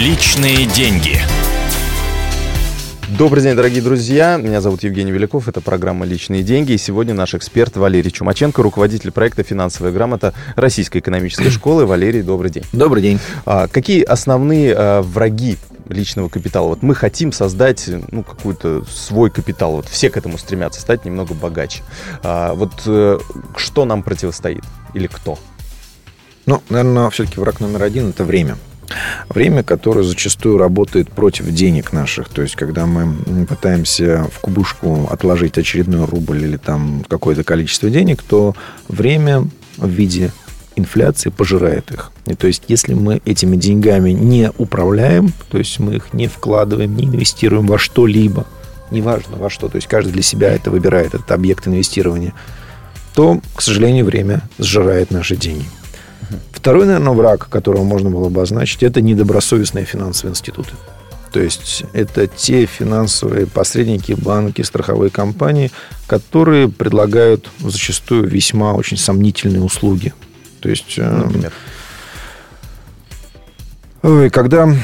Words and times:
Личные 0.00 0.64
деньги. 0.64 1.18
Добрый 3.18 3.42
день, 3.42 3.54
дорогие 3.54 3.82
друзья. 3.82 4.38
Меня 4.38 4.62
зовут 4.62 4.82
Евгений 4.82 5.12
Великов. 5.12 5.46
Это 5.46 5.60
программа 5.60 6.06
«Личные 6.06 6.42
деньги». 6.42 6.72
И 6.72 6.78
сегодня 6.78 7.12
наш 7.12 7.34
эксперт 7.34 7.76
Валерий 7.76 8.10
Чумаченко, 8.10 8.62
руководитель 8.62 9.12
проекта 9.12 9.42
«Финансовая 9.42 9.92
грамота» 9.92 10.32
Российской 10.56 11.00
экономической 11.00 11.50
школы. 11.50 11.84
Валерий, 11.84 12.22
добрый 12.22 12.50
день. 12.50 12.64
Добрый 12.72 13.02
день. 13.02 13.18
А, 13.44 13.68
какие 13.68 14.02
основные 14.02 14.74
а, 14.74 15.02
враги 15.02 15.58
личного 15.90 16.30
капитала? 16.30 16.68
Вот 16.68 16.82
мы 16.82 16.94
хотим 16.94 17.30
создать 17.30 17.90
ну, 18.10 18.22
какой-то 18.22 18.86
свой 18.90 19.28
капитал. 19.28 19.72
Вот 19.72 19.86
все 19.86 20.08
к 20.08 20.16
этому 20.16 20.38
стремятся, 20.38 20.80
стать 20.80 21.04
немного 21.04 21.34
богаче. 21.34 21.82
А, 22.22 22.54
вот 22.54 22.72
э, 22.86 23.18
что 23.54 23.84
нам 23.84 24.02
противостоит? 24.02 24.64
Или 24.94 25.08
кто? 25.08 25.38
Ну, 26.46 26.62
наверное, 26.70 27.10
все-таки 27.10 27.38
враг 27.38 27.60
номер 27.60 27.82
один– 27.82 28.08
это 28.10 28.24
время. 28.24 28.56
Время, 29.30 29.62
которое 29.62 30.02
зачастую 30.02 30.58
работает 30.58 31.08
против 31.12 31.48
денег 31.50 31.92
наших. 31.92 32.28
То 32.28 32.42
есть, 32.42 32.56
когда 32.56 32.84
мы 32.86 33.46
пытаемся 33.46 34.28
в 34.34 34.40
кубышку 34.40 35.08
отложить 35.08 35.56
очередной 35.56 36.04
рубль 36.04 36.42
или 36.42 36.56
там 36.56 37.04
какое-то 37.08 37.44
количество 37.44 37.88
денег, 37.88 38.24
то 38.24 38.56
время 38.88 39.48
в 39.76 39.88
виде 39.88 40.32
инфляции 40.74 41.30
пожирает 41.30 41.92
их. 41.92 42.10
И 42.26 42.34
то 42.34 42.48
есть, 42.48 42.64
если 42.66 42.94
мы 42.94 43.22
этими 43.24 43.56
деньгами 43.56 44.10
не 44.10 44.50
управляем, 44.58 45.32
то 45.48 45.58
есть 45.58 45.78
мы 45.78 45.94
их 45.94 46.12
не 46.12 46.26
вкладываем, 46.26 46.96
не 46.96 47.04
инвестируем 47.04 47.68
во 47.68 47.78
что-либо, 47.78 48.46
неважно 48.90 49.36
во 49.36 49.48
что, 49.48 49.68
то 49.68 49.76
есть 49.76 49.86
каждый 49.86 50.12
для 50.12 50.22
себя 50.22 50.52
это 50.52 50.72
выбирает, 50.72 51.14
этот 51.14 51.30
объект 51.30 51.68
инвестирования, 51.68 52.34
то, 53.14 53.40
к 53.54 53.62
сожалению, 53.62 54.06
время 54.06 54.42
сжирает 54.58 55.12
наши 55.12 55.36
деньги. 55.36 55.66
Второй, 56.52 56.86
наверное, 56.86 57.12
враг, 57.12 57.48
которого 57.48 57.84
можно 57.84 58.10
было 58.10 58.28
бы 58.28 58.40
обозначить, 58.40 58.82
это 58.82 59.00
недобросовестные 59.00 59.84
финансовые 59.84 60.32
институты. 60.32 60.72
То 61.32 61.40
есть 61.40 61.84
это 61.92 62.26
те 62.26 62.66
финансовые 62.66 63.46
посредники, 63.46 64.12
банки, 64.12 64.62
страховые 64.62 65.10
компании, 65.10 65.70
которые 66.06 66.68
предлагают 66.68 67.48
зачастую 67.60 68.28
весьма 68.28 68.74
очень 68.74 68.96
сомнительные 68.96 69.62
услуги. 69.62 70.12
То 70.60 70.68
есть, 70.68 70.94
э, 70.98 71.08
Например? 71.08 71.52
Ой, 74.02 74.30
когда 74.30 74.74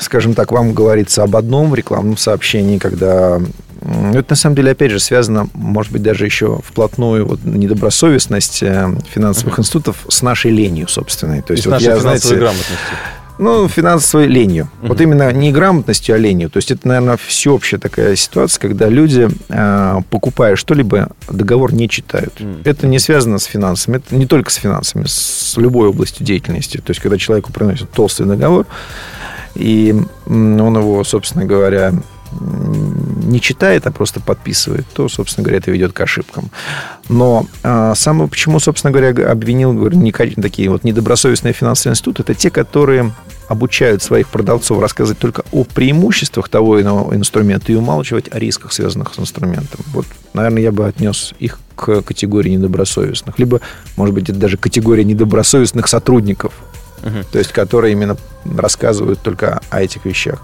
скажем 0.00 0.34
так, 0.34 0.50
вам 0.50 0.74
говорится 0.74 1.22
об 1.22 1.36
одном 1.36 1.74
рекламном 1.74 2.16
сообщении, 2.16 2.78
когда 2.78 3.40
это 3.84 4.24
на 4.30 4.36
самом 4.36 4.56
деле, 4.56 4.72
опять 4.72 4.90
же, 4.90 4.98
связано, 4.98 5.48
может 5.52 5.92
быть, 5.92 6.02
даже 6.02 6.24
еще 6.24 6.60
вплотную 6.64 7.26
вот, 7.26 7.44
недобросовестность 7.44 8.62
э, 8.62 8.96
финансовых 9.12 9.58
институтов 9.58 10.06
с 10.08 10.22
нашей 10.22 10.50
ленью 10.50 10.88
собственной. 10.88 11.42
То 11.42 11.52
есть, 11.52 11.66
вот 11.66 11.72
нашей 11.72 11.84
я, 11.84 11.90
финансовой 11.98 12.18
знаете, 12.18 12.36
грамотностью. 12.36 12.96
Ну, 13.36 13.68
финансовой 13.68 14.28
ленью. 14.28 14.70
Uh-huh. 14.80 14.88
Вот 14.88 15.00
именно 15.00 15.32
не 15.32 15.50
грамотностью, 15.50 16.14
а 16.14 16.18
ленью. 16.18 16.48
То 16.50 16.58
есть 16.58 16.70
это, 16.70 16.86
наверное, 16.86 17.16
всеобщая 17.16 17.78
такая 17.78 18.14
ситуация, 18.14 18.60
когда 18.60 18.88
люди, 18.88 19.28
э, 19.48 20.00
покупая 20.08 20.54
что-либо, 20.54 21.10
договор 21.28 21.74
не 21.74 21.88
читают. 21.88 22.34
Uh-huh. 22.38 22.62
Это 22.64 22.86
не 22.86 23.00
связано 23.00 23.38
с 23.38 23.44
финансами. 23.44 23.96
Это 23.96 24.14
не 24.14 24.26
только 24.26 24.50
с 24.50 24.54
финансами, 24.54 25.04
с 25.06 25.54
любой 25.56 25.88
областью 25.88 26.24
деятельности. 26.24 26.76
То 26.78 26.90
есть 26.90 27.00
когда 27.00 27.18
человеку 27.18 27.52
приносят 27.52 27.90
толстый 27.90 28.24
договор, 28.24 28.66
и 29.56 29.94
он 30.26 30.78
его, 30.78 31.02
собственно 31.02 31.44
говоря, 31.44 31.92
не 33.24 33.40
читает, 33.40 33.86
а 33.86 33.90
просто 33.90 34.20
подписывает, 34.20 34.86
то, 34.94 35.08
собственно 35.08 35.44
говоря, 35.44 35.58
это 35.58 35.70
ведет 35.70 35.92
к 35.92 36.00
ошибкам. 36.00 36.50
Но 37.08 37.46
а, 37.62 37.94
самое, 37.94 38.28
почему, 38.28 38.60
собственно 38.60 38.90
говоря, 38.90 39.30
обвинил, 39.30 39.72
говорю, 39.72 39.98
не, 39.98 40.12
такие 40.12 40.70
вот 40.70 40.84
недобросовестные 40.84 41.52
финансовые 41.52 41.92
институты, 41.92 42.22
это 42.22 42.34
те, 42.34 42.50
которые 42.50 43.12
обучают 43.48 44.02
своих 44.02 44.28
продавцов 44.28 44.80
рассказывать 44.80 45.18
только 45.18 45.44
о 45.52 45.64
преимуществах 45.64 46.48
того 46.48 46.78
или 46.78 46.84
иного 46.84 47.14
инструмента 47.14 47.72
и 47.72 47.74
умалчивать 47.74 48.32
о 48.34 48.38
рисках, 48.38 48.72
связанных 48.72 49.14
с 49.14 49.18
инструментом. 49.18 49.80
Вот, 49.92 50.06
наверное, 50.32 50.62
я 50.62 50.72
бы 50.72 50.86
отнес 50.86 51.34
их 51.38 51.58
к 51.76 52.02
категории 52.02 52.50
недобросовестных. 52.50 53.38
Либо, 53.38 53.60
может 53.96 54.14
быть, 54.14 54.28
это 54.28 54.38
даже 54.38 54.56
категория 54.56 55.04
недобросовестных 55.04 55.88
сотрудников, 55.88 56.52
угу. 57.02 57.18
то 57.30 57.38
есть 57.38 57.52
которые 57.52 57.92
именно 57.92 58.16
рассказывают 58.44 59.20
только 59.20 59.60
о 59.70 59.82
этих 59.82 60.04
вещах. 60.04 60.42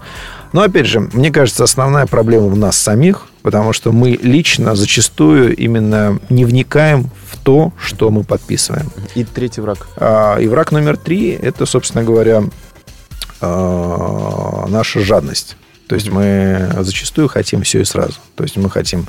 Но, 0.53 0.61
опять 0.61 0.85
же, 0.85 0.99
мне 0.99 1.31
кажется, 1.31 1.63
основная 1.63 2.05
проблема 2.05 2.47
в 2.47 2.57
нас 2.57 2.77
самих, 2.77 3.27
потому 3.41 3.73
что 3.73 3.91
мы 3.91 4.11
лично 4.11 4.75
зачастую 4.75 5.55
именно 5.55 6.19
не 6.29 6.45
вникаем 6.45 7.09
в 7.29 7.37
то, 7.37 7.73
что 7.79 8.09
мы 8.11 8.23
подписываем. 8.23 8.91
И 9.15 9.23
третий 9.23 9.61
враг. 9.61 9.87
А, 9.95 10.37
и 10.37 10.47
враг 10.47 10.71
номер 10.71 10.97
три– 10.97 11.29
это, 11.41 11.65
собственно 11.65 12.03
говоря, 12.03 12.43
а, 13.39 14.65
наша 14.67 14.99
жадность. 14.99 15.55
То 15.87 15.95
есть 15.95 16.09
мы 16.09 16.73
зачастую 16.79 17.27
хотим 17.27 17.63
все 17.63 17.81
и 17.81 17.83
сразу. 17.83 18.13
То 18.35 18.43
есть 18.43 18.55
мы 18.55 18.69
хотим 18.69 19.07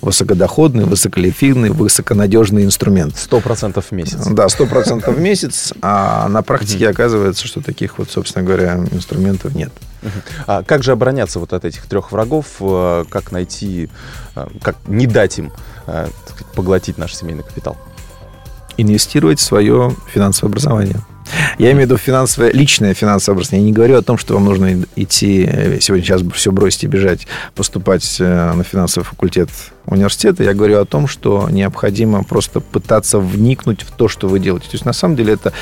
высокодоходный, 0.00 0.84
высоколиквидный, 0.84 1.70
высоконадежный 1.70 2.64
инструмент. 2.64 3.16
Сто 3.16 3.40
процентов 3.40 3.86
в 3.90 3.92
месяц. 3.92 4.26
Да, 4.26 4.48
сто 4.48 4.66
процентов 4.66 5.16
в 5.16 5.20
месяц. 5.20 5.72
А 5.82 6.28
на 6.28 6.42
практике 6.42 6.88
оказывается, 6.88 7.46
что 7.46 7.60
таких 7.60 7.98
вот, 7.98 8.10
собственно 8.10 8.44
говоря, 8.44 8.76
инструментов 8.92 9.54
нет. 9.54 9.72
А 10.46 10.62
как 10.62 10.82
же 10.82 10.92
обороняться 10.92 11.38
вот 11.38 11.52
от 11.52 11.64
этих 11.64 11.86
трех 11.86 12.12
врагов? 12.12 12.46
Э, 12.60 13.04
как 13.08 13.32
найти, 13.32 13.88
э, 14.34 14.46
как 14.62 14.76
не 14.86 15.06
дать 15.06 15.38
им 15.38 15.52
э, 15.86 16.08
поглотить 16.54 16.98
наш 16.98 17.14
семейный 17.14 17.42
капитал? 17.42 17.76
Инвестировать 18.76 19.38
в 19.38 19.42
свое 19.42 19.94
финансовое 20.12 20.50
образование. 20.50 20.96
Я 21.58 21.70
имею 21.72 21.86
в 21.86 21.90
виду 21.90 21.96
финансовое, 21.96 22.50
личное 22.50 22.94
финансовое 22.94 23.36
образование. 23.36 23.64
Я 23.64 23.66
не 23.66 23.72
говорю 23.72 23.98
о 23.98 24.02
том, 24.02 24.18
что 24.18 24.34
вам 24.34 24.46
нужно 24.46 24.84
идти 24.96 25.78
сегодня 25.80 26.04
сейчас 26.04 26.22
все 26.34 26.50
бросить 26.50 26.84
и 26.84 26.86
бежать, 26.88 27.28
поступать 27.54 28.16
на 28.18 28.64
финансовый 28.64 29.04
факультет 29.04 29.48
университета. 29.86 30.42
Я 30.42 30.54
говорю 30.54 30.80
о 30.80 30.86
том, 30.86 31.06
что 31.06 31.48
необходимо 31.50 32.24
просто 32.24 32.58
пытаться 32.60 33.20
вникнуть 33.20 33.82
в 33.82 33.92
то, 33.92 34.08
что 34.08 34.26
вы 34.26 34.40
делаете. 34.40 34.70
То 34.70 34.74
есть, 34.74 34.84
на 34.84 34.92
самом 34.92 35.14
деле, 35.14 35.34
это 35.34 35.52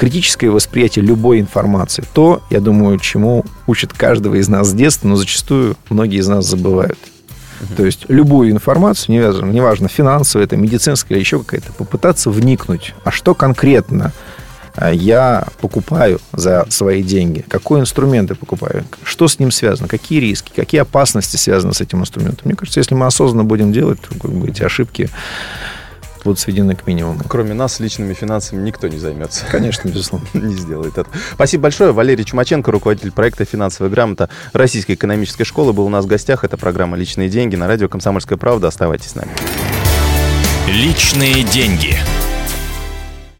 критическое 0.00 0.48
восприятие 0.48 1.04
любой 1.04 1.40
информации. 1.40 2.02
То, 2.14 2.42
я 2.48 2.60
думаю, 2.60 2.98
чему 2.98 3.44
учат 3.66 3.92
каждого 3.92 4.36
из 4.36 4.48
нас 4.48 4.68
с 4.68 4.72
детства, 4.72 5.08
но 5.08 5.16
зачастую 5.16 5.76
многие 5.90 6.20
из 6.20 6.26
нас 6.26 6.46
забывают. 6.46 6.98
Uh-huh. 7.60 7.76
То 7.76 7.84
есть 7.84 8.06
любую 8.08 8.50
информацию, 8.50 9.14
неважно, 9.14 9.50
неважно 9.50 9.88
финансовая, 9.88 10.46
это 10.46 10.56
медицинская 10.56 11.18
или 11.18 11.22
еще 11.22 11.40
какая-то, 11.40 11.74
попытаться 11.74 12.30
вникнуть. 12.30 12.94
А 13.04 13.10
что 13.10 13.34
конкретно 13.34 14.12
а, 14.74 14.90
я 14.90 15.46
покупаю 15.60 16.18
за 16.32 16.64
свои 16.70 17.02
деньги? 17.02 17.44
Какой 17.46 17.80
инструмент 17.80 18.30
я 18.30 18.36
покупаю? 18.36 18.84
Что 19.02 19.28
с 19.28 19.38
ним 19.38 19.50
связано? 19.50 19.86
Какие 19.86 20.20
риски? 20.20 20.50
Какие 20.56 20.80
опасности 20.80 21.36
связаны 21.36 21.74
с 21.74 21.82
этим 21.82 22.00
инструментом? 22.00 22.46
Мне 22.46 22.54
кажется, 22.54 22.80
если 22.80 22.94
мы 22.94 23.04
осознанно 23.04 23.44
будем 23.44 23.70
делать, 23.70 24.00
то 24.00 24.18
как 24.18 24.30
бы, 24.30 24.48
эти 24.48 24.62
ошибки 24.62 25.10
будут 26.24 26.38
сведены 26.38 26.74
к 26.74 26.86
минимуму. 26.86 27.20
Кроме 27.28 27.54
нас, 27.54 27.80
личными 27.80 28.14
финансами 28.14 28.62
никто 28.62 28.88
не 28.88 28.98
займется. 28.98 29.44
Конечно, 29.50 29.88
безусловно. 29.90 30.26
не 30.34 30.54
сделает 30.54 30.98
это. 30.98 31.08
Спасибо 31.34 31.64
большое. 31.64 31.92
Валерий 31.92 32.24
Чумаченко, 32.24 32.70
руководитель 32.70 33.12
проекта 33.12 33.44
«Финансовая 33.44 33.90
грамота» 33.90 34.28
Российской 34.52 34.92
экономической 34.92 35.44
школы, 35.44 35.72
был 35.72 35.86
у 35.86 35.90
нас 35.90 36.04
в 36.04 36.08
гостях. 36.08 36.44
Это 36.44 36.56
программа 36.56 36.96
«Личные 36.96 37.28
деньги» 37.28 37.56
на 37.56 37.66
радио 37.66 37.88
«Комсомольская 37.88 38.38
правда». 38.38 38.68
Оставайтесь 38.68 39.10
с 39.10 39.14
нами. 39.14 39.30
Личные 40.66 41.42
деньги. 41.42 41.99